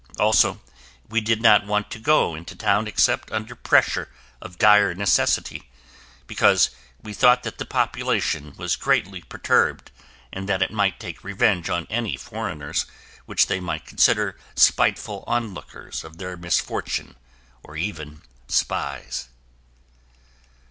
Also, 0.19 0.59
we 1.09 1.21
did 1.21 1.43
not 1.43 1.67
want 1.67 1.91
to 1.91 1.99
go 1.99 2.33
into 2.33 2.55
town 2.55 2.87
except 2.87 3.31
under 3.31 3.53
pressure 3.53 4.09
of 4.41 4.57
dire 4.57 4.95
necessity, 4.95 5.69
because 6.25 6.71
we 7.03 7.13
thought 7.13 7.43
that 7.43 7.59
the 7.59 7.67
population 7.67 8.51
was 8.57 8.75
greatly 8.75 9.21
perturbed 9.21 9.91
and 10.33 10.49
that 10.49 10.63
it 10.63 10.71
might 10.71 10.99
take 10.99 11.23
revenge 11.23 11.69
on 11.69 11.85
any 11.91 12.17
foreigners 12.17 12.87
which 13.27 13.45
they 13.45 13.59
might 13.59 13.85
consider 13.85 14.35
spiteful 14.55 15.23
onlookers 15.27 16.03
of 16.03 16.17
their 16.17 16.35
misfortune, 16.35 17.15
or 17.61 17.77
even 17.77 18.23
spies. 18.47 19.29